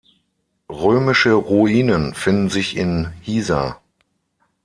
[0.71, 3.83] Römische Ruinen finden sich in Hisar.